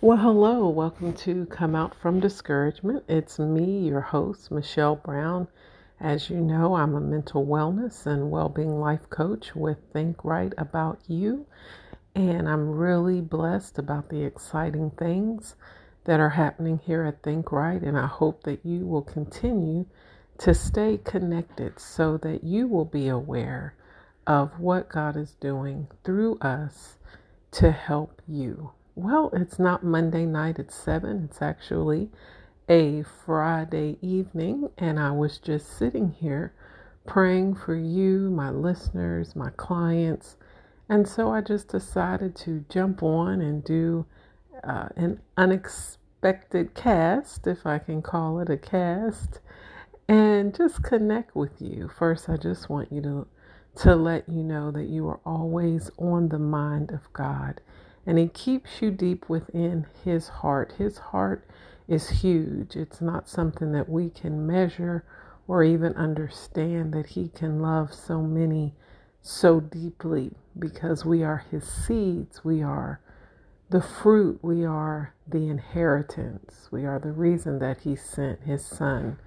Well, 0.00 0.18
hello. 0.18 0.68
Welcome 0.68 1.12
to 1.14 1.46
Come 1.46 1.74
Out 1.74 1.92
from 1.92 2.20
Discouragement. 2.20 3.02
It's 3.08 3.40
me, 3.40 3.88
your 3.88 4.00
host, 4.00 4.48
Michelle 4.48 4.94
Brown. 4.94 5.48
As 5.98 6.30
you 6.30 6.36
know, 6.36 6.76
I'm 6.76 6.94
a 6.94 7.00
mental 7.00 7.44
wellness 7.44 8.06
and 8.06 8.30
well 8.30 8.48
being 8.48 8.78
life 8.78 9.10
coach 9.10 9.56
with 9.56 9.78
Think 9.92 10.24
Right 10.24 10.52
About 10.56 11.00
You. 11.08 11.46
And 12.14 12.48
I'm 12.48 12.70
really 12.70 13.20
blessed 13.20 13.76
about 13.76 14.08
the 14.08 14.22
exciting 14.22 14.92
things 14.92 15.56
that 16.04 16.20
are 16.20 16.30
happening 16.30 16.78
here 16.78 17.02
at 17.02 17.24
Think 17.24 17.50
Right. 17.50 17.82
And 17.82 17.98
I 17.98 18.06
hope 18.06 18.44
that 18.44 18.64
you 18.64 18.86
will 18.86 19.02
continue 19.02 19.84
to 20.38 20.54
stay 20.54 21.00
connected 21.02 21.80
so 21.80 22.16
that 22.18 22.44
you 22.44 22.68
will 22.68 22.84
be 22.84 23.08
aware 23.08 23.74
of 24.28 24.60
what 24.60 24.90
God 24.90 25.16
is 25.16 25.32
doing 25.40 25.88
through 26.04 26.38
us 26.38 26.98
to 27.50 27.72
help 27.72 28.22
you. 28.28 28.70
Well, 29.00 29.30
it's 29.32 29.60
not 29.60 29.84
Monday 29.84 30.26
night 30.26 30.58
at 30.58 30.72
7. 30.72 31.28
It's 31.30 31.40
actually 31.40 32.10
a 32.68 33.04
Friday 33.04 33.96
evening, 34.02 34.70
and 34.76 34.98
I 34.98 35.12
was 35.12 35.38
just 35.38 35.68
sitting 35.78 36.10
here 36.10 36.52
praying 37.06 37.54
for 37.54 37.76
you, 37.76 38.28
my 38.28 38.50
listeners, 38.50 39.36
my 39.36 39.50
clients. 39.50 40.34
And 40.88 41.06
so 41.06 41.30
I 41.30 41.42
just 41.42 41.68
decided 41.68 42.34
to 42.38 42.64
jump 42.68 43.00
on 43.04 43.40
and 43.40 43.62
do 43.62 44.04
uh, 44.64 44.88
an 44.96 45.20
unexpected 45.36 46.74
cast, 46.74 47.46
if 47.46 47.66
I 47.66 47.78
can 47.78 48.02
call 48.02 48.40
it 48.40 48.50
a 48.50 48.56
cast, 48.56 49.38
and 50.08 50.52
just 50.52 50.82
connect 50.82 51.36
with 51.36 51.62
you. 51.62 51.88
First, 51.88 52.28
I 52.28 52.36
just 52.36 52.68
want 52.68 52.90
you 52.90 53.00
to 53.02 53.28
to 53.76 53.94
let 53.94 54.28
you 54.28 54.42
know 54.42 54.72
that 54.72 54.88
you 54.88 55.06
are 55.06 55.20
always 55.24 55.88
on 55.98 56.30
the 56.30 56.38
mind 56.38 56.90
of 56.90 57.12
God 57.12 57.60
and 58.08 58.18
He 58.18 58.26
keeps 58.26 58.80
you 58.80 58.90
deep 58.90 59.28
within 59.28 59.86
His 60.02 60.28
heart. 60.28 60.72
His 60.78 60.96
heart 60.96 61.46
is 61.86 62.08
huge, 62.08 62.74
it's 62.74 63.02
not 63.02 63.28
something 63.28 63.72
that 63.72 63.88
we 63.88 64.08
can 64.08 64.46
measure 64.46 65.04
or 65.46 65.62
even 65.62 65.92
understand 65.94 66.94
that 66.94 67.08
He 67.08 67.28
can 67.28 67.60
love 67.60 67.92
so 67.92 68.22
many 68.22 68.72
so 69.20 69.60
deeply 69.60 70.30
because 70.58 71.04
we 71.04 71.22
are 71.22 71.44
His 71.50 71.64
seeds, 71.64 72.42
we 72.42 72.62
are 72.62 72.98
the 73.68 73.82
fruit, 73.82 74.38
we 74.40 74.64
are 74.64 75.12
the 75.26 75.46
inheritance, 75.48 76.68
we 76.70 76.86
are 76.86 76.98
the 76.98 77.12
reason 77.12 77.58
that 77.58 77.82
He 77.82 77.94
sent 77.94 78.40
His 78.40 78.64
Son. 78.64 79.18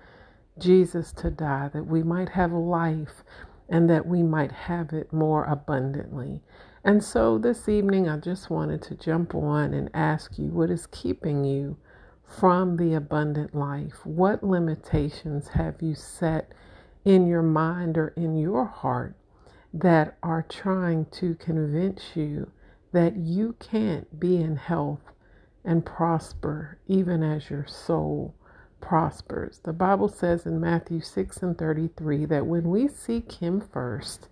Jesus 0.57 1.11
to 1.13 1.29
die 1.29 1.69
that 1.71 1.85
we 1.85 2.01
might 2.01 2.29
have 2.29 2.51
life 2.51 3.23
and 3.69 3.87
that 3.91 4.07
we 4.07 4.23
might 4.23 4.51
have 4.51 4.91
it 4.91 5.13
more 5.13 5.45
abundantly. 5.45 6.41
And 6.83 7.03
so 7.03 7.37
this 7.37 7.69
evening, 7.69 8.09
I 8.09 8.17
just 8.17 8.49
wanted 8.49 8.81
to 8.83 8.95
jump 8.95 9.35
on 9.35 9.73
and 9.73 9.89
ask 9.93 10.39
you 10.39 10.45
what 10.47 10.71
is 10.71 10.87
keeping 10.87 11.43
you 11.45 11.77
from 12.25 12.77
the 12.77 12.95
abundant 12.95 13.53
life? 13.53 14.03
What 14.03 14.43
limitations 14.43 15.49
have 15.49 15.81
you 15.81 15.93
set 15.93 16.53
in 17.05 17.27
your 17.27 17.43
mind 17.43 17.97
or 17.97 18.09
in 18.09 18.35
your 18.35 18.65
heart 18.65 19.15
that 19.73 20.17
are 20.23 20.45
trying 20.47 21.05
to 21.11 21.35
convince 21.35 22.15
you 22.15 22.51
that 22.93 23.15
you 23.15 23.55
can't 23.59 24.19
be 24.19 24.37
in 24.37 24.55
health 24.55 25.13
and 25.63 25.85
prosper 25.85 26.79
even 26.87 27.21
as 27.21 27.51
your 27.51 27.67
soul 27.67 28.33
prospers? 28.79 29.59
The 29.63 29.73
Bible 29.73 30.07
says 30.07 30.47
in 30.47 30.59
Matthew 30.59 31.01
6 31.01 31.43
and 31.43 31.55
33 31.55 32.25
that 32.25 32.47
when 32.47 32.69
we 32.69 32.87
seek 32.87 33.33
Him 33.33 33.61
first, 33.61 34.29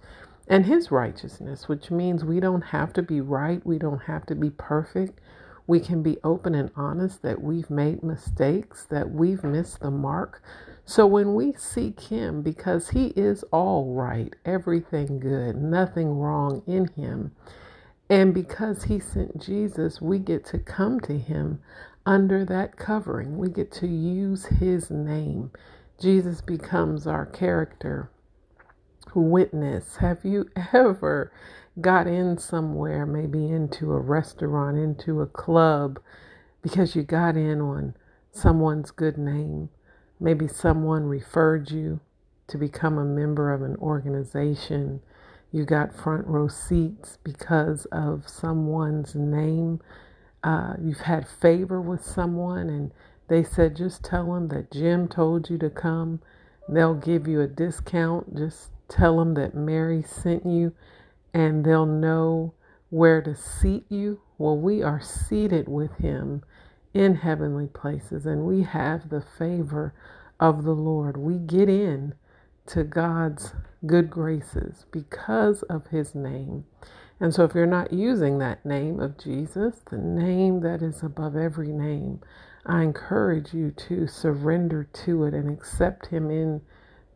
and 0.50 0.66
his 0.66 0.92
righteousness, 0.92 1.70
which 1.70 1.92
means 1.92 2.26
we 2.26 2.40
don't 2.40 2.64
have 2.64 2.92
to 2.94 3.04
be 3.04 3.22
right, 3.22 3.66
we 3.66 3.78
don't 3.78 4.04
have 4.04 4.26
to 4.28 4.36
be 4.36 4.50
perfect. 4.50 5.22
We 5.68 5.80
can 5.80 6.02
be 6.02 6.18
open 6.24 6.56
and 6.56 6.72
honest 6.76 7.22
that 7.22 7.44
we've 7.44 7.70
made 7.70 8.02
mistakes, 8.04 8.86
that 8.90 9.12
we've 9.12 9.44
missed 9.44 9.82
the 9.82 9.92
mark. 9.92 10.44
So 10.86 11.06
when 11.06 11.36
we 11.36 11.54
seek 11.54 12.00
him, 12.00 12.42
because 12.42 12.90
he 12.90 13.08
is 13.10 13.44
all 13.52 13.94
right, 13.94 14.36
everything 14.44 15.20
good, 15.20 15.56
nothing 15.56 16.18
wrong 16.18 16.64
in 16.66 16.88
him, 16.96 17.34
and 18.10 18.34
because 18.34 18.86
he 18.86 19.00
sent 19.00 19.40
Jesus, 19.40 20.02
we 20.02 20.18
get 20.18 20.44
to 20.48 20.58
come 20.58 21.00
to 21.02 21.20
him 21.20 21.62
under 22.08 22.44
that 22.46 22.76
covering. 22.76 23.38
We 23.38 23.50
get 23.50 23.72
to 23.74 23.88
use 23.88 24.48
his 24.48 24.90
name. 24.90 25.52
Jesus 26.02 26.42
becomes 26.42 27.06
our 27.06 27.28
character 27.28 28.10
witness. 29.16 29.98
Have 29.98 30.20
you 30.24 30.50
ever 30.74 31.32
got 31.80 32.08
in 32.08 32.38
somewhere, 32.38 33.06
maybe 33.06 33.50
into 33.50 33.92
a 33.94 34.00
restaurant, 34.00 34.78
into 34.78 35.22
a 35.22 35.28
club, 35.28 36.00
because 36.62 36.96
you 36.96 37.04
got 37.04 37.38
in 37.38 37.62
on 37.62 37.96
someone's 38.32 38.92
good 38.92 39.18
name? 39.18 39.70
Maybe 40.20 40.48
someone 40.48 41.06
referred 41.06 41.72
you 41.72 42.02
to 42.48 42.58
become 42.58 42.98
a 42.98 43.06
member 43.06 43.54
of 43.54 43.62
an 43.62 43.76
organization. 43.78 45.02
You 45.52 45.66
got 45.66 45.96
front 45.96 46.28
row 46.28 46.48
seats 46.48 47.18
because 47.24 47.86
of 47.92 48.28
someone's 48.28 49.16
name. 49.16 49.80
Uh, 50.44 50.74
you've 50.82 51.02
had 51.02 51.28
favor 51.28 51.82
with 51.82 52.04
someone 52.04 52.70
and 52.70 52.92
they 53.30 53.44
said, 53.44 53.76
just 53.76 54.04
tell 54.04 54.34
them 54.34 54.48
that 54.50 54.72
Jim 54.72 55.08
told 55.08 55.50
you 55.50 55.58
to 55.60 55.70
come. 55.70 56.20
They'll 56.68 56.96
give 56.96 57.28
you 57.28 57.42
a 57.42 57.48
discount. 57.48 58.36
Just 58.36 58.72
Tell 58.90 59.18
them 59.18 59.36
that 59.36 59.56
Mary 59.56 60.04
sent 60.04 60.46
you 60.46 60.74
and 61.34 61.64
they'll 61.64 61.86
know 61.86 62.54
where 62.90 63.22
to 63.22 63.36
seat 63.36 63.86
you. 63.90 64.22
Well, 64.38 64.58
we 64.58 64.82
are 64.84 65.00
seated 65.00 65.70
with 65.70 65.96
Him 65.98 66.44
in 66.94 67.16
heavenly 67.16 67.68
places 67.68 68.26
and 68.26 68.46
we 68.46 68.64
have 68.64 69.10
the 69.10 69.22
favor 69.22 69.94
of 70.40 70.64
the 70.64 70.74
Lord. 70.74 71.18
We 71.18 71.38
get 71.38 71.70
in 71.70 72.16
to 72.68 72.84
God's 72.84 73.54
good 73.86 74.10
graces 74.10 74.86
because 74.92 75.64
of 75.64 75.88
His 75.88 76.16
name. 76.16 76.66
And 77.20 77.34
so, 77.34 77.44
if 77.44 77.54
you're 77.54 77.66
not 77.66 77.94
using 77.94 78.40
that 78.40 78.66
name 78.66 79.00
of 79.00 79.18
Jesus, 79.18 79.82
the 79.92 79.98
name 79.98 80.62
that 80.62 80.82
is 80.82 81.04
above 81.04 81.36
every 81.36 81.68
name, 81.70 82.22
I 82.66 82.84
encourage 82.84 83.54
you 83.54 83.72
to 83.72 84.08
surrender 84.08 84.88
to 85.06 85.26
it 85.26 85.34
and 85.34 85.50
accept 85.52 86.08
Him 86.08 86.32
in 86.32 86.62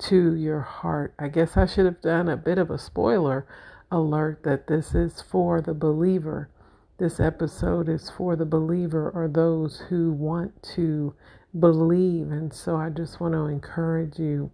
to 0.03 0.35
your 0.35 0.61
heart. 0.61 1.13
I 1.17 1.27
guess 1.27 1.55
I 1.55 1.65
should 1.65 1.85
have 1.85 2.01
done 2.01 2.27
a 2.27 2.37
bit 2.37 2.57
of 2.57 2.69
a 2.69 2.77
spoiler 2.77 3.45
alert 3.91 4.43
that 4.43 4.67
this 4.67 4.93
is 4.95 5.21
for 5.21 5.61
the 5.61 5.73
believer. 5.73 6.49
This 6.97 7.19
episode 7.19 7.89
is 7.89 8.09
for 8.09 8.35
the 8.35 8.45
believer 8.45 9.09
or 9.09 9.27
those 9.27 9.83
who 9.89 10.11
want 10.11 10.63
to 10.75 11.13
believe. 11.57 12.31
And 12.31 12.53
so 12.53 12.75
I 12.75 12.89
just 12.89 13.19
want 13.19 13.33
to 13.33 13.45
encourage 13.45 14.19
you 14.19 14.51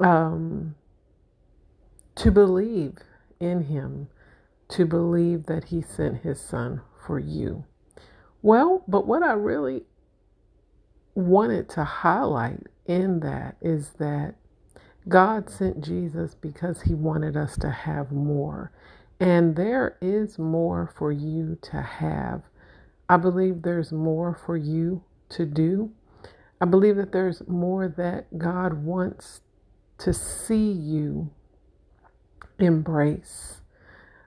um, 0.00 0.74
to 2.16 2.30
believe 2.30 2.98
in 3.40 3.64
Him, 3.64 4.08
to 4.70 4.86
believe 4.86 5.46
that 5.46 5.64
He 5.64 5.82
sent 5.82 6.22
His 6.22 6.40
Son 6.40 6.80
for 7.06 7.18
you. 7.18 7.64
Well, 8.42 8.84
but 8.88 9.06
what 9.06 9.22
I 9.22 9.32
really 9.32 9.84
wanted 11.14 11.68
to 11.70 11.84
highlight 11.84 12.66
in 12.86 13.20
that 13.20 13.56
is 13.60 13.90
that 13.98 14.34
God 15.08 15.50
sent 15.50 15.82
Jesus 15.84 16.34
because 16.34 16.82
he 16.82 16.94
wanted 16.94 17.36
us 17.36 17.56
to 17.58 17.70
have 17.70 18.12
more. 18.12 18.72
And 19.20 19.56
there 19.56 19.96
is 20.00 20.38
more 20.38 20.92
for 20.96 21.12
you 21.12 21.58
to 21.62 21.82
have. 21.82 22.42
I 23.08 23.18
believe 23.18 23.62
there's 23.62 23.92
more 23.92 24.34
for 24.34 24.56
you 24.56 25.04
to 25.30 25.46
do. 25.46 25.92
I 26.60 26.66
believe 26.66 26.96
that 26.96 27.12
there's 27.12 27.46
more 27.48 27.88
that 27.88 28.38
God 28.38 28.84
wants 28.84 29.42
to 29.98 30.14
see 30.14 30.70
you 30.72 31.30
embrace. 32.58 33.60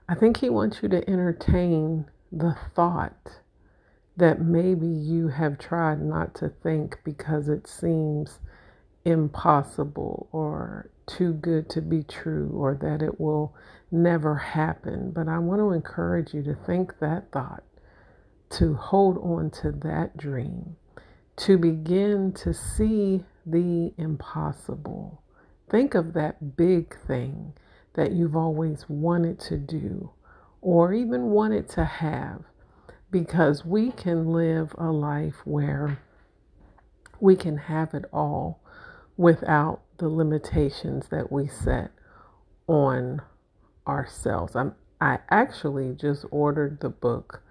I 0.10 0.16
think 0.16 0.38
He 0.38 0.50
wants 0.50 0.84
you 0.84 0.90
to 0.90 1.10
entertain 1.10 2.06
the 2.32 2.58
thought 2.76 3.42
that 4.18 4.42
maybe 4.42 4.88
you 4.88 5.30
have 5.30 5.60
tried 5.60 6.02
not 6.02 6.36
to 6.36 6.50
think 6.50 7.00
because 7.04 7.50
it 7.50 7.68
seems 7.68 8.40
impossible 9.08 10.28
or 10.32 10.90
too 11.08 11.34
good 11.34 11.70
to 11.70 11.82
be 11.82 12.04
true 12.04 12.52
or 12.54 12.76
that 12.76 13.02
it 13.02 13.20
will 13.20 13.56
never 13.90 14.36
happen. 14.36 15.12
But 15.12 15.30
I 15.30 15.40
want 15.40 15.62
to 15.62 15.72
encourage 15.72 16.34
you 16.34 16.44
to 16.44 16.54
think 16.54 17.00
that 17.00 17.32
thought, 17.32 17.64
to 18.52 18.74
hold 18.76 19.18
on 19.20 19.50
to 19.62 19.72
that 19.72 20.18
dream, 20.18 20.76
to 21.38 21.58
begin 21.58 22.34
to 22.34 22.54
see 22.54 23.24
the 23.46 23.94
impossible. 23.98 25.22
Think 25.70 25.96
of 25.96 26.14
that 26.14 26.58
big 26.58 26.98
thing 27.08 27.54
that 27.94 28.12
you've 28.12 28.36
always 28.36 28.86
wanted 28.90 29.40
to 29.40 29.58
do 29.58 30.12
or 30.62 30.94
even 30.94 31.32
wanted 31.32 31.70
to 31.70 31.86
have 31.86 32.42
because 33.10 33.64
we 33.66 33.92
can 33.92 34.28
live 34.34 34.76
a 34.78 34.92
life 34.92 35.36
where 35.46 36.00
we 37.22 37.36
can 37.36 37.58
have 37.58 37.94
it 37.94 38.06
all 38.12 38.60
without 39.18 39.82
the 39.98 40.08
limitations 40.08 41.08
that 41.10 41.32
we 41.32 41.48
set 41.48 41.92
on 42.68 43.22
ourselves. 43.88 44.56
I'm, 44.56 44.76
I 45.02 45.20
actually 45.30 45.94
just 45.96 46.26
ordered 46.32 46.80
the 46.80 46.90
book 46.90 47.42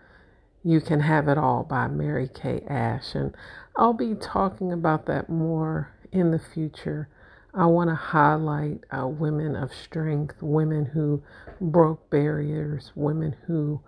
You 0.63 0.81
Can 0.81 1.01
Have 1.01 1.29
It 1.29 1.39
All 1.39 1.65
by 1.65 1.89
Mary 1.89 2.29
Kay 2.33 2.63
Ash. 2.69 3.15
And 3.15 3.35
I'll 3.77 3.93
be 3.93 4.15
talking 4.15 4.73
about 4.73 5.07
that 5.07 5.29
more 5.29 5.93
in 6.13 6.31
the 6.31 6.39
future. 6.39 7.09
I 7.53 7.67
want 7.67 7.91
to 7.91 7.97
highlight 7.97 8.85
uh, 8.91 9.09
women 9.09 9.57
of 9.57 9.73
strength, 9.73 10.43
women 10.43 10.85
who 10.85 11.23
broke 11.61 12.11
barriers, 12.11 12.93
women 12.95 13.35
who 13.47 13.81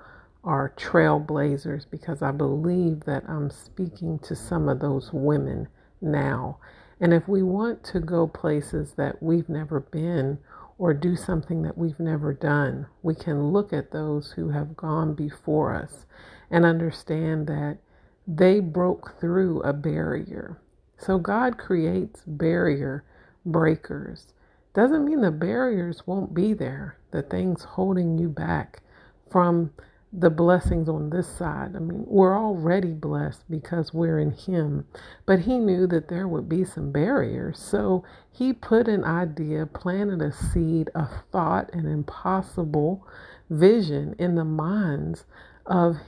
are 0.43 0.73
trailblazers, 0.77 1.85
because 1.91 2.23
I 2.23 2.31
believe 2.31 3.01
that 3.05 3.25
I'm 3.29 3.51
speaking 3.51 4.19
to 4.21 4.35
some 4.35 4.69
of 4.69 4.81
those 4.81 5.11
women 5.13 5.69
now. 6.01 6.59
And 7.01 7.15
if 7.15 7.29
we 7.29 7.43
want 7.43 7.85
to 7.85 8.01
go 8.01 8.27
places 8.27 8.93
that 8.97 9.23
we've 9.23 9.49
never 9.49 9.81
been 9.81 10.39
or 10.79 10.95
do 10.95 11.17
something 11.17 11.63
that 11.63 11.79
we've 11.79 12.01
never 12.01 12.33
done, 12.33 12.87
we 13.03 13.15
can 13.15 13.49
look 13.53 13.73
at 13.73 13.91
those 13.91 14.33
who 14.33 14.51
have 14.51 14.77
gone 14.77 15.15
before 15.15 15.75
us 15.75 16.07
and 16.51 16.65
understand 16.65 17.47
that 17.47 17.79
they 18.27 18.61
broke 18.61 19.21
through 19.21 19.61
a 19.63 19.73
barrier. 19.73 20.61
So 20.99 21.19
God 21.19 21.59
creates 21.59 22.23
barrier 22.27 23.05
breakers. 23.45 24.33
Doesn't 24.75 25.05
mean 25.05 25.21
the 25.21 25.31
barriers 25.31 26.07
won't 26.07 26.35
be 26.35 26.53
there, 26.53 26.99
the 27.11 27.23
things 27.23 27.65
holding 27.65 28.19
you 28.19 28.29
back 28.29 28.83
from 29.31 29.73
the 30.13 30.31
blessings 30.31 30.89
on 30.89 31.11
this 31.11 31.29
side. 31.29 31.77
I 31.77 31.81
mean, 31.81 32.05
we're 32.07 32.39
already 32.39 32.93
blessed 32.93 33.45
because 33.51 33.93
we're 33.93 34.19
in 34.19 34.31
Him, 34.31 34.87
but 35.27 35.41
He 35.41 35.59
knew 35.59 35.87
that 35.89 36.09
there 36.09 36.27
would 36.27 36.49
be 36.49 36.65
some 36.65 36.91
barriers. 36.93 37.59
So 37.59 38.05
He 38.31 38.53
put 38.53 38.89
an 38.89 39.05
idea, 39.05 39.67
planted 39.67 40.23
a 40.23 40.33
seed, 40.33 40.91
a 40.95 41.07
thought, 41.31 41.73
an 41.75 41.87
impossible 41.87 43.07
vision 43.51 44.15
in 44.19 44.35
the 44.35 44.45
minds 44.45 45.27
of 45.67 45.99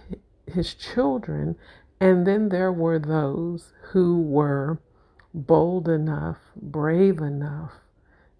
His 0.47 0.75
children. 0.75 1.57
And 2.01 2.27
then 2.27 2.49
there 2.49 2.73
were 2.73 2.99
those 2.99 3.75
who 3.93 4.23
were 4.23 4.81
bold 5.35 5.89
enough, 5.89 6.39
brave 6.57 7.19
enough, 7.19 7.73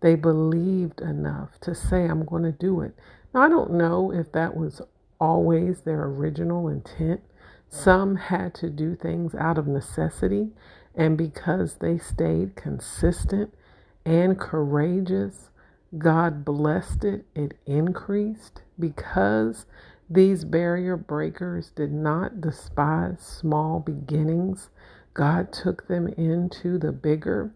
they 0.01 0.15
believed 0.15 1.01
enough 1.01 1.61
to 1.61 1.75
say, 1.75 2.07
I'm 2.07 2.25
going 2.25 2.43
to 2.45 2.53
do 2.53 2.81
it. 2.81 2.95
Now, 3.35 3.43
I 3.43 3.49
don't 3.49 3.73
know 3.73 4.11
if 4.13 4.33
that 4.33 4.57
was 4.57 4.81
always 5.21 5.83
their 5.83 6.05
original 6.05 6.69
intent. 6.69 7.21
Some 7.69 8.17
had 8.17 8.55
to 8.55 8.71
do 8.71 8.97
things 8.97 9.35
out 9.35 9.59
of 9.59 9.67
necessity, 9.67 10.51
and 10.95 11.17
because 11.17 11.77
they 11.77 11.99
stayed 11.99 12.57
consistent 12.57 13.55
and 14.05 14.39
courageous, 14.39 15.51
God 15.97 16.45
blessed 16.45 17.05
it, 17.05 17.27
it 17.35 17.55
increased 17.67 18.63
because 18.79 19.67
these 20.09 20.45
barrier 20.45 20.97
breakers 20.97 21.71
did 21.71 21.93
not 21.93 22.41
despise 22.41 23.21
small 23.21 23.79
beginnings. 23.79 24.71
God 25.15 25.53
took 25.53 25.87
them 25.87 26.09
into 26.09 26.79
the 26.79 26.93
bigger. 26.93 27.53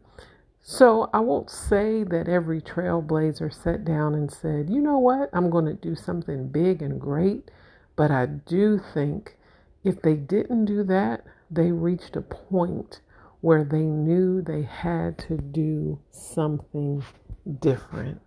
So 0.67 1.11
I 1.13 1.21
won't 1.21 1.51
say 1.51 2.05
that 2.05 2.27
every 2.27 2.63
trailblazer 2.63 3.53
sat 3.53 3.85
down 3.85 4.15
and 4.15 4.33
said, 4.33 4.71
you 4.71 4.81
know 4.81 4.99
what, 4.99 5.29
I'm 5.35 5.51
going 5.51 5.67
to 5.67 5.75
do 5.75 5.95
something 5.95 6.49
big 6.49 6.81
and 6.81 6.99
great. 6.99 7.51
But 7.97 8.11
I 8.11 8.25
do 8.25 8.81
think 8.95 9.37
if 9.85 10.01
they 10.01 10.15
didn't 10.15 10.65
do 10.65 10.83
that, 10.85 11.27
they 11.51 11.71
reached 11.71 12.17
a 12.17 12.23
point 12.23 13.03
where 13.43 13.63
they 13.63 13.83
knew 13.83 14.41
they 14.41 14.63
had 14.63 15.19
to 15.19 15.37
do 15.37 15.99
something 16.11 17.05
different. 17.61 18.23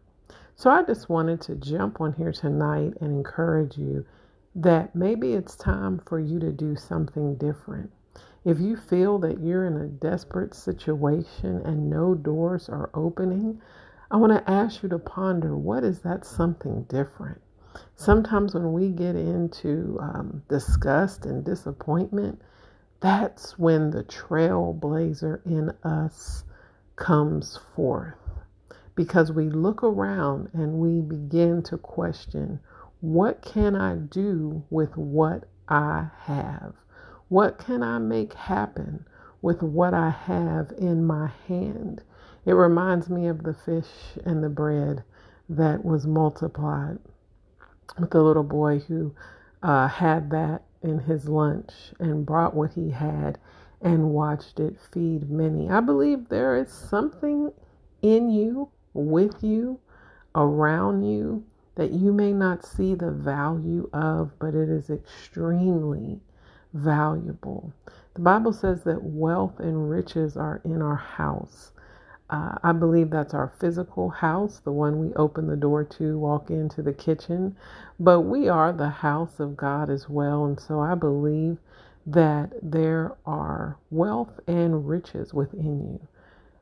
So 0.56 0.70
I 0.70 0.84
just 0.84 1.10
wanted 1.10 1.42
to 1.42 1.56
jump 1.56 2.00
on 2.00 2.14
here 2.14 2.32
tonight 2.32 2.94
and 3.02 3.18
encourage 3.18 3.80
you 3.80 4.06
that 4.54 4.96
maybe 4.96 5.34
it's 5.34 5.56
time 5.56 6.02
for 6.06 6.20
you 6.20 6.38
to 6.40 6.52
do 6.52 6.76
something 6.76 7.36
different. 7.36 7.90
If 8.48 8.62
you 8.62 8.78
feel 8.78 9.20
that 9.20 9.42
you're 9.42 9.66
in 9.66 9.76
a 9.76 9.88
desperate 9.88 10.56
situation 10.56 11.62
and 11.66 11.90
no 11.90 12.16
doors 12.16 12.70
are 12.70 12.90
opening, 12.94 13.62
I 14.10 14.16
want 14.16 14.32
to 14.32 14.50
ask 14.50 14.82
you 14.82 14.88
to 14.88 15.00
ponder 15.00 15.58
what 15.58 15.84
is 15.84 16.00
that 16.04 16.26
something 16.26 16.84
different? 16.84 17.42
Sometimes 17.98 18.54
when 18.54 18.72
we 18.72 18.92
get 18.92 19.18
into 19.18 19.98
um, 20.00 20.44
disgust 20.48 21.26
and 21.26 21.44
disappointment, 21.44 22.42
that's 23.02 23.60
when 23.60 23.92
the 23.92 24.06
trailblazer 24.06 25.46
in 25.46 25.72
us 25.84 26.46
comes 26.96 27.60
forth. 27.76 28.16
Because 28.96 29.30
we 29.30 29.50
look 29.50 29.84
around 29.84 30.52
and 30.54 30.76
we 30.76 31.02
begin 31.02 31.64
to 31.64 31.78
question 31.78 32.62
what 33.02 33.42
can 33.42 33.76
I 33.76 33.96
do 33.96 34.64
with 34.70 34.96
what 34.96 35.50
I 35.68 36.08
have? 36.22 36.76
What 37.30 37.58
can 37.58 37.84
I 37.84 37.98
make 37.98 38.34
happen 38.34 39.06
with 39.42 39.62
what 39.62 39.94
I 39.94 40.10
have 40.10 40.72
in 40.78 41.04
my 41.04 41.32
hand? 41.48 42.02
It 42.46 42.54
reminds 42.54 43.10
me 43.10 43.28
of 43.28 43.44
the 43.44 43.54
fish 43.54 44.18
and 44.24 44.42
the 44.42 44.50
bread 44.50 45.04
that 45.50 45.84
was 45.84 46.08
multiplied 46.08 47.00
with 48.00 48.12
the 48.12 48.22
little 48.22 48.44
boy 48.44 48.80
who 48.80 49.14
uh, 49.62 49.90
had 49.90 50.30
that 50.32 50.64
in 50.82 51.00
his 51.00 51.28
lunch 51.28 51.94
and 52.00 52.26
brought 52.26 52.56
what 52.56 52.74
he 52.74 52.92
had 52.92 53.38
and 53.82 54.12
watched 54.12 54.60
it 54.62 54.78
feed 54.94 55.30
many. 55.30 55.70
I 55.70 55.82
believe 55.82 56.30
there 56.30 56.56
is 56.56 56.72
something 56.72 57.52
in 58.02 58.30
you, 58.30 58.70
with 58.94 59.44
you, 59.44 59.82
around 60.34 61.04
you 61.04 61.44
that 61.76 61.92
you 61.92 62.14
may 62.14 62.32
not 62.32 62.66
see 62.66 62.96
the 62.96 63.12
value 63.12 63.90
of, 63.92 64.32
but 64.40 64.56
it 64.56 64.70
is 64.70 64.90
extremely 64.90 66.22
valuable. 66.74 67.74
The 68.16 68.22
Bible 68.22 68.54
says 68.54 68.84
that 68.84 69.04
wealth 69.04 69.60
and 69.60 69.90
riches 69.90 70.38
are 70.38 70.62
in 70.66 70.82
our 70.82 70.96
house. 70.96 71.72
Uh, 72.30 72.56
I 72.64 72.74
believe 72.74 73.10
that's 73.10 73.34
our 73.34 73.54
physical 73.60 74.10
house, 74.10 74.60
the 74.60 74.72
one 74.72 75.00
we 75.00 75.14
open 75.16 75.48
the 75.48 75.56
door 75.56 75.84
to, 75.84 76.18
walk 76.18 76.50
into 76.50 76.82
the 76.82 76.94
kitchen. 76.94 77.56
But 78.00 78.22
we 78.22 78.50
are 78.50 78.74
the 78.74 78.90
house 78.90 79.40
of 79.40 79.56
God 79.56 79.90
as 79.90 80.10
well. 80.10 80.46
And 80.46 80.60
so 80.60 80.80
I 80.82 80.96
believe 80.96 81.58
that 82.06 82.52
there 82.62 83.16
are 83.26 83.78
wealth 83.92 84.40
and 84.48 84.88
riches 84.88 85.34
within 85.34 85.82
you. 85.94 86.08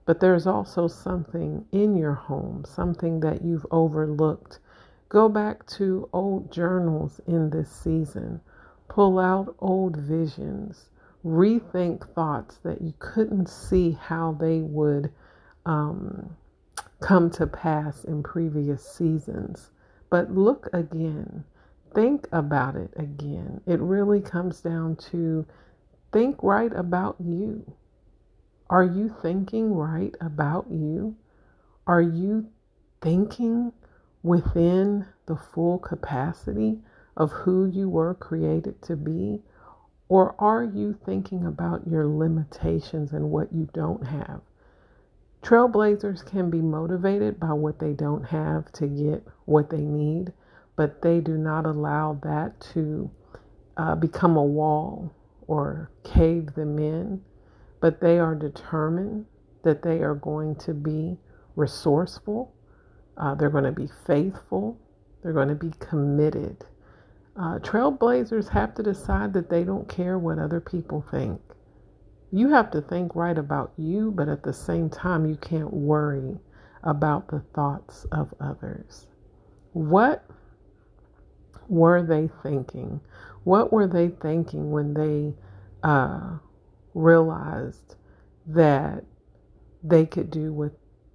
But 0.06 0.19
there's 0.19 0.46
also 0.46 0.88
something 0.88 1.66
in 1.72 1.98
your 1.98 2.13
home, 2.13 2.66
something 2.68 3.22
that 3.22 3.44
you've 3.44 3.66
overlooked. 3.72 4.60
Go 5.10 5.30
back 5.30 5.66
to 5.68 6.10
old 6.13 6.51
journals 6.51 7.22
in 7.28 7.50
this 7.50 7.72
season 7.72 8.42
Pull 8.96 9.20
out 9.20 9.54
old 9.60 9.98
visions, 9.98 10.90
rethink 11.26 12.08
thoughts 12.14 12.60
that 12.64 12.82
you 12.82 12.94
couldn't 12.98 13.50
see 13.50 13.92
how 13.92 14.38
they 14.40 14.62
would 14.62 15.12
um, 15.66 16.38
come 17.02 17.30
to 17.32 17.46
pass 17.46 18.06
in 18.06 18.24
previous 18.24 18.90
seasons. 18.90 19.70
But 20.10 20.32
look 20.32 20.70
again, 20.72 21.44
think 21.94 22.30
about 22.32 22.78
it 22.78 22.94
again. 22.96 23.60
It 23.66 23.82
really 23.82 24.22
comes 24.22 24.62
down 24.62 24.96
to 25.12 25.46
think 26.14 26.42
right 26.42 26.72
about 26.74 27.18
you. 27.20 27.70
Are 28.70 28.86
you 28.86 29.14
thinking 29.22 29.74
right 29.74 30.16
about 30.22 30.68
you? 30.72 31.18
Are 31.86 32.02
you 32.02 32.48
thinking 33.02 33.74
within 34.24 35.06
the 35.25 35.36
full 35.36 35.80
capacity 35.80 36.80
of 37.17 37.31
who 37.31 37.65
you 37.65 37.89
were 37.89 38.13
created 38.13 38.81
to 38.84 38.95
be? 38.95 39.41
Or 40.07 40.36
are 40.39 40.63
you 40.63 40.98
thinking 41.05 41.45
about 41.45 41.88
your 41.88 42.07
limitations 42.07 43.12
and 43.12 43.31
what 43.31 43.53
you 43.53 43.69
don't 43.74 44.05
have? 44.05 44.41
Trailblazers 45.41 46.25
can 46.25 46.50
be 46.50 46.62
motivated 46.62 47.39
by 47.39 47.53
what 47.53 47.79
they 47.79 47.93
don't 47.93 48.24
have 48.24 48.72
to 48.74 48.88
get 48.88 49.24
what 49.45 49.69
they 49.69 49.81
need, 49.81 50.34
but 50.75 51.01
they 51.01 51.19
do 51.19 51.38
not 51.38 51.65
allow 51.65 52.19
that 52.24 52.60
to 52.74 53.10
uh, 53.77 53.95
become 53.95 54.38
a 54.38 54.43
wall 54.43 55.13
or 55.48 55.91
cave 56.03 56.53
them 56.55 56.79
in. 56.79 57.22
But 57.79 58.01
they 58.01 58.17
are 58.17 58.34
determined 58.36 59.27
that 59.63 59.84
they 59.84 60.01
are 60.01 60.15
going 60.15 60.55
to 60.57 60.74
be 60.74 61.17
resourceful, 61.55 62.53
uh, 63.17 63.36
they're 63.36 63.50
going 63.50 63.63
to 63.63 63.72
be 63.72 63.89
faithful, 64.07 64.79
they're 65.22 65.34
going 65.34 65.50
to 65.50 65.55
be 65.55 65.74
committed. 65.79 66.65
Uh, 67.38 67.60
trailblazers 67.60 68.50
have 68.50 68.74
to 68.75 68.84
decide 68.84 69.34
that 69.34 69.50
they 69.50 69.63
don't 69.63 69.89
care 69.89 70.18
what 70.18 70.39
other 70.39 70.62
people 70.62 71.06
think. 71.12 71.42
You 72.32 72.50
have 72.50 72.72
to 72.72 72.82
think 72.82 73.15
right 73.15 73.38
about 73.38 73.74
you, 73.77 74.12
but 74.12 74.30
at 74.30 74.44
the 74.44 74.54
same 74.54 74.89
time, 74.89 75.25
you 75.25 75.36
can't 75.36 75.74
worry 75.74 76.38
about 76.84 77.27
the 77.27 77.42
thoughts 77.54 78.06
of 78.12 78.34
others. 78.39 79.08
What 79.74 80.24
were 81.68 82.04
they 82.04 82.30
thinking? 82.42 83.01
What 83.44 83.74
were 83.74 83.88
they 83.88 84.10
thinking 84.10 84.72
when 84.72 84.94
they 84.94 85.34
uh, 85.84 86.38
realized 86.94 87.96
that 88.48 89.04
they 89.84 90.06
could 90.06 90.32
do 90.32 90.54
what 90.54 90.72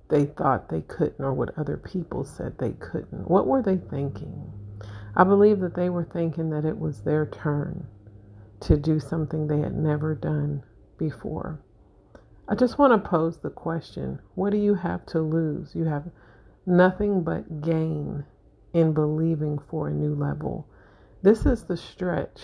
they 0.09 0.27
thought 0.27 0.69
they 0.69 0.83
couldn't 0.83 1.25
or 1.25 1.33
what 1.33 1.57
other 1.59 1.77
people 1.77 2.25
said 2.25 2.59
they 2.59 2.73
couldn't? 2.73 3.29
What 3.29 3.47
were 3.47 3.63
they 3.63 3.79
thinking? 3.79 4.53
I 5.17 5.25
believe 5.25 5.61
that 5.61 5.75
they 5.75 5.91
were 5.91 6.05
thinking 6.05 6.51
that 6.51 6.65
it 6.65 6.79
was 6.79 7.01
their 7.01 7.27
turn 7.27 7.87
to 8.61 8.77
do 8.77 9.01
something 9.01 9.47
they 9.47 9.61
had 9.61 9.75
never 9.75 10.15
done 10.15 10.63
before. 10.99 11.61
I 12.49 12.55
just 12.55 12.79
want 12.79 12.93
to 12.93 13.09
pose 13.09 13.39
the 13.39 13.51
question 13.51 14.21
what 14.35 14.51
do 14.51 14.59
you 14.59 14.75
have 14.75 15.07
to 15.07 15.21
lose? 15.21 15.75
You 15.75 15.85
have 15.85 16.11
nothing 16.67 17.23
but 17.23 17.61
gain 17.61 18.25
in 18.73 18.93
believing 18.93 19.59
for 19.59 19.89
a 19.89 19.93
new 19.93 20.15
level. 20.15 20.67
This 21.23 21.47
is 21.47 21.65
the 21.65 21.77
stretch, 21.77 22.43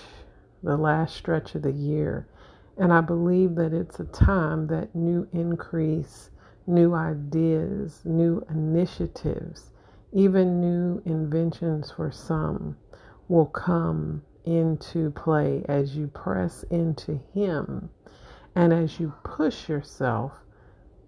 the 0.62 0.76
last 0.76 1.16
stretch 1.16 1.54
of 1.54 1.62
the 1.62 1.72
year. 1.72 2.28
And 2.76 2.92
I 2.92 3.00
believe 3.00 3.54
that 3.56 3.72
it's 3.72 4.00
a 4.00 4.04
time 4.04 4.66
that 4.68 4.94
new 4.94 5.26
increase, 5.32 6.30
new 6.66 6.94
ideas, 6.94 8.02
new 8.04 8.44
initiatives, 8.50 9.72
even 10.16 10.60
new 10.62 11.02
inventions 11.04 11.92
for 11.92 12.10
some 12.10 12.74
will 13.28 13.46
come 13.46 14.22
into 14.46 15.10
play 15.10 15.62
as 15.68 15.94
you 15.94 16.06
press 16.08 16.64
into 16.70 17.20
Him 17.34 17.90
and 18.54 18.72
as 18.72 18.98
you 18.98 19.12
push 19.24 19.68
yourself 19.68 20.32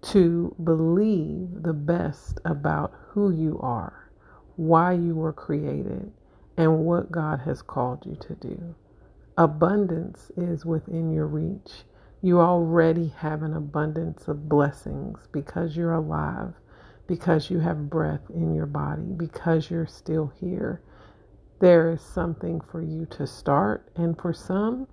to 0.01 0.55
believe 0.63 1.63
the 1.63 1.73
best 1.73 2.39
about 2.45 2.93
who 3.09 3.31
you 3.31 3.59
are, 3.61 4.11
why 4.57 4.93
you 4.93 5.15
were 5.15 5.33
created, 5.33 6.11
and 6.55 6.85
what 6.85 7.11
God 7.11 7.39
has 7.39 7.63
called 7.63 8.05
you 8.05 8.15
to 8.27 8.35
do. 8.35 8.75
Abundance 9.39 10.31
is 10.37 10.65
within 10.65 11.11
your 11.11 11.25
reach. 11.25 11.83
You 12.21 12.41
already 12.41 13.07
have 13.17 13.41
an 13.41 13.55
abundance 13.55 14.27
of 14.27 14.47
blessings 14.47 15.27
because 15.31 15.75
you're 15.75 15.93
alive, 15.93 16.53
because 17.09 17.49
you 17.49 17.59
have 17.59 17.89
breath 17.89 18.21
in 18.29 18.53
your 18.53 18.67
body, 18.67 19.01
because 19.17 19.71
you're 19.71 19.87
still 19.87 20.31
here. 20.39 20.79
There 21.59 21.91
is 21.91 22.01
something 22.01 22.61
for 22.61 22.83
you 22.83 23.07
to 23.07 23.25
start, 23.25 23.89
and 23.95 24.15
for 24.15 24.31
some, 24.31 24.87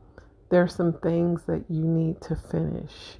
there 0.48 0.62
are 0.62 0.68
some 0.68 0.94
things 0.94 1.42
that 1.46 1.66
you 1.68 1.84
need 1.84 2.22
to 2.22 2.34
finish, 2.34 3.18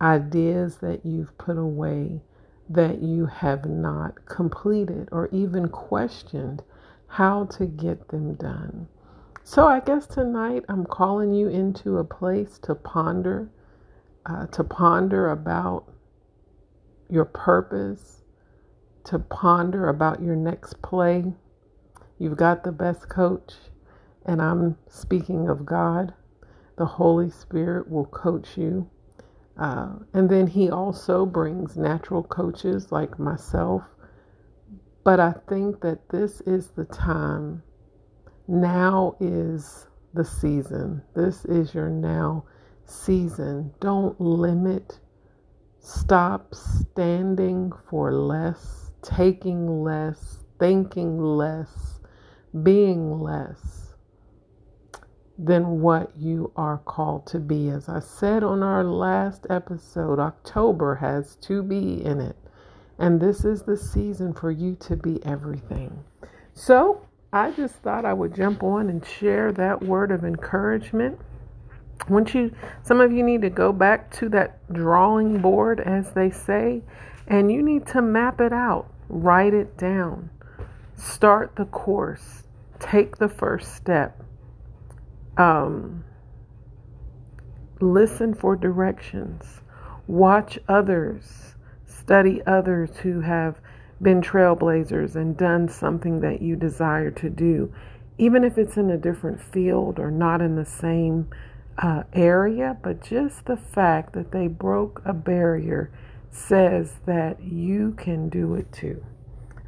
ideas 0.00 0.78
that 0.78 1.04
you've 1.04 1.36
put 1.36 1.58
away 1.58 2.22
that 2.70 3.02
you 3.02 3.26
have 3.26 3.66
not 3.66 4.24
completed 4.24 5.08
or 5.12 5.28
even 5.32 5.68
questioned 5.68 6.62
how 7.08 7.44
to 7.44 7.66
get 7.66 8.08
them 8.08 8.34
done. 8.34 8.88
So 9.44 9.66
I 9.66 9.80
guess 9.80 10.06
tonight 10.06 10.64
I'm 10.70 10.86
calling 10.86 11.34
you 11.34 11.48
into 11.48 11.98
a 11.98 12.04
place 12.04 12.58
to 12.62 12.74
ponder, 12.74 13.50
uh, 14.24 14.46
to 14.46 14.64
ponder 14.64 15.30
about 15.30 15.92
your 17.10 17.26
purpose, 17.26 18.19
to 19.04 19.18
ponder 19.18 19.88
about 19.88 20.22
your 20.22 20.36
next 20.36 20.80
play. 20.82 21.24
You've 22.18 22.36
got 22.36 22.64
the 22.64 22.72
best 22.72 23.08
coach, 23.08 23.54
and 24.26 24.40
I'm 24.42 24.76
speaking 24.88 25.48
of 25.48 25.64
God. 25.66 26.14
The 26.76 26.86
Holy 26.86 27.30
Spirit 27.30 27.90
will 27.90 28.06
coach 28.06 28.56
you. 28.56 28.88
Uh, 29.58 29.96
and 30.14 30.30
then 30.30 30.46
He 30.46 30.70
also 30.70 31.26
brings 31.26 31.76
natural 31.76 32.22
coaches 32.22 32.90
like 32.90 33.18
myself. 33.18 33.82
But 35.04 35.20
I 35.20 35.34
think 35.48 35.80
that 35.80 36.08
this 36.10 36.40
is 36.42 36.68
the 36.68 36.84
time 36.84 37.62
now 38.48 39.16
is 39.20 39.86
the 40.14 40.24
season. 40.24 41.02
This 41.14 41.44
is 41.44 41.74
your 41.74 41.88
now 41.88 42.44
season. 42.84 43.72
Don't 43.80 44.20
limit. 44.20 44.98
Stop 45.78 46.54
standing 46.54 47.72
for 47.88 48.12
less, 48.12 48.89
taking 49.02 49.82
less, 49.82 50.38
thinking 50.58 51.18
less, 51.18 52.00
being 52.62 53.20
less 53.20 53.94
than 55.38 55.80
what 55.80 56.12
you 56.18 56.52
are 56.56 56.78
called 56.78 57.26
to 57.26 57.38
be. 57.38 57.68
As 57.68 57.88
I 57.88 58.00
said 58.00 58.42
on 58.42 58.62
our 58.62 58.84
last 58.84 59.46
episode, 59.48 60.18
October 60.18 60.96
has 60.96 61.36
to 61.42 61.62
be 61.62 62.04
in 62.04 62.20
it. 62.20 62.36
And 62.98 63.20
this 63.20 63.44
is 63.44 63.62
the 63.62 63.76
season 63.76 64.34
for 64.34 64.50
you 64.50 64.76
to 64.80 64.96
be 64.96 65.24
everything. 65.24 66.04
So, 66.52 67.06
I 67.32 67.52
just 67.52 67.76
thought 67.76 68.04
I 68.04 68.12
would 68.12 68.34
jump 68.34 68.62
on 68.62 68.90
and 68.90 69.06
share 69.06 69.52
that 69.52 69.82
word 69.82 70.10
of 70.10 70.24
encouragement. 70.24 71.18
Once 72.08 72.34
you, 72.34 72.52
some 72.82 73.00
of 73.00 73.12
you 73.12 73.22
need 73.22 73.42
to 73.42 73.50
go 73.50 73.72
back 73.72 74.10
to 74.16 74.28
that 74.30 74.60
drawing 74.72 75.40
board, 75.40 75.80
as 75.80 76.12
they 76.12 76.30
say, 76.30 76.82
and 77.26 77.50
you 77.50 77.62
need 77.62 77.86
to 77.88 78.02
map 78.02 78.40
it 78.40 78.52
out, 78.52 78.92
write 79.08 79.54
it 79.54 79.76
down, 79.76 80.30
start 80.96 81.56
the 81.56 81.64
course, 81.66 82.44
take 82.78 83.18
the 83.18 83.28
first 83.28 83.74
step, 83.74 84.22
um, 85.36 86.04
listen 87.80 88.34
for 88.34 88.56
directions, 88.56 89.60
watch 90.06 90.58
others, 90.68 91.54
study 91.86 92.42
others 92.46 92.96
who 92.98 93.20
have 93.20 93.60
been 94.02 94.20
trailblazers 94.20 95.14
and 95.14 95.36
done 95.36 95.68
something 95.68 96.20
that 96.20 96.40
you 96.40 96.56
desire 96.56 97.10
to 97.10 97.28
do, 97.28 97.72
even 98.18 98.44
if 98.44 98.58
it's 98.58 98.76
in 98.76 98.90
a 98.90 98.96
different 98.96 99.40
field 99.40 99.98
or 99.98 100.10
not 100.10 100.40
in 100.40 100.56
the 100.56 100.64
same 100.64 101.28
uh, 101.78 102.02
area, 102.12 102.76
but 102.82 103.02
just 103.02 103.46
the 103.46 103.56
fact 103.56 104.12
that 104.12 104.32
they 104.32 104.46
broke 104.46 105.00
a 105.04 105.12
barrier 105.12 105.90
says 106.30 106.94
that 107.06 107.42
you 107.42 107.92
can 107.92 108.28
do 108.28 108.54
it 108.54 108.72
too. 108.72 109.04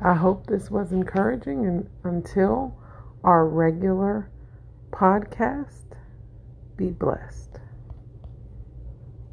I 0.00 0.14
hope 0.14 0.46
this 0.46 0.70
was 0.70 0.92
encouraging, 0.92 1.66
and 1.66 1.88
until 2.04 2.76
our 3.24 3.46
regular 3.46 4.30
podcast, 4.90 5.96
be 6.76 6.90
blessed. 6.90 7.58